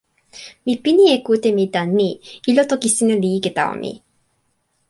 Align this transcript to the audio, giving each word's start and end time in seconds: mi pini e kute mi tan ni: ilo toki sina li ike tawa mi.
mi 0.65 0.73
pini 0.83 1.03
e 1.15 1.17
kute 1.25 1.49
mi 1.57 1.65
tan 1.75 1.89
ni: 1.99 2.09
ilo 2.49 2.63
toki 2.69 2.89
sina 2.95 3.15
li 3.21 3.29
ike 3.37 3.49
tawa 3.57 3.75
mi. 3.81 3.91